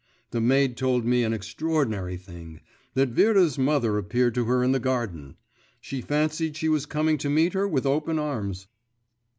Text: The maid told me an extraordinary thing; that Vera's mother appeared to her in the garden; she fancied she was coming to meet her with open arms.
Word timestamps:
The 0.31 0.41
maid 0.41 0.77
told 0.77 1.05
me 1.05 1.23
an 1.23 1.31
extraordinary 1.31 2.17
thing; 2.17 2.61
that 2.95 3.09
Vera's 3.09 3.59
mother 3.59 3.99
appeared 3.99 4.33
to 4.33 4.45
her 4.45 4.63
in 4.63 4.71
the 4.71 4.79
garden; 4.79 5.35
she 5.79 6.01
fancied 6.01 6.57
she 6.57 6.69
was 6.69 6.87
coming 6.87 7.19
to 7.19 7.29
meet 7.29 7.53
her 7.53 7.67
with 7.67 7.85
open 7.85 8.17
arms. 8.17 8.65